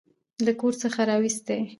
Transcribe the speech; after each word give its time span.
له 0.45 0.51
کور 0.59 0.73
څخه 0.83 0.99
راوستې. 1.09 1.57